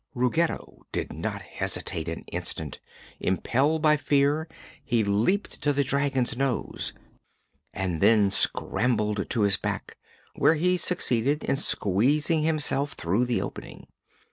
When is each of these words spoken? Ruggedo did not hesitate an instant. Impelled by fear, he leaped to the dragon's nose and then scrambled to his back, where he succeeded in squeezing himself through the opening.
Ruggedo 0.15 0.79
did 0.91 1.13
not 1.13 1.43
hesitate 1.43 2.09
an 2.09 2.23
instant. 2.31 2.79
Impelled 3.19 3.83
by 3.83 3.97
fear, 3.97 4.47
he 4.83 5.03
leaped 5.03 5.61
to 5.61 5.71
the 5.71 5.83
dragon's 5.83 6.35
nose 6.35 6.91
and 7.71 8.01
then 8.01 8.31
scrambled 8.31 9.29
to 9.29 9.41
his 9.41 9.57
back, 9.57 9.97
where 10.33 10.55
he 10.55 10.75
succeeded 10.75 11.43
in 11.43 11.55
squeezing 11.55 12.41
himself 12.41 12.93
through 12.93 13.25
the 13.25 13.43
opening. 13.43 13.85